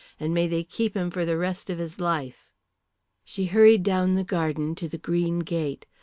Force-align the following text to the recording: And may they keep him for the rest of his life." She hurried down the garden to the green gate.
And 0.19 0.33
may 0.33 0.47
they 0.47 0.63
keep 0.63 0.97
him 0.97 1.11
for 1.11 1.25
the 1.25 1.37
rest 1.37 1.69
of 1.69 1.77
his 1.77 1.99
life." 1.99 2.49
She 3.23 3.45
hurried 3.45 3.83
down 3.83 4.15
the 4.15 4.23
garden 4.23 4.73
to 4.73 4.87
the 4.87 4.97
green 4.97 5.37
gate. 5.41 5.85